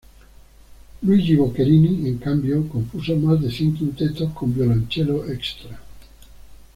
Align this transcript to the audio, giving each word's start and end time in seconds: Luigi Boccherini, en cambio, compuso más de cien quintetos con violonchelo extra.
Luigi 1.03 1.35
Boccherini, 1.35 2.09
en 2.09 2.17
cambio, 2.17 2.67
compuso 2.67 3.15
más 3.17 3.39
de 3.39 3.51
cien 3.51 3.75
quintetos 3.75 4.31
con 4.33 4.51
violonchelo 4.51 5.29
extra. 5.31 5.79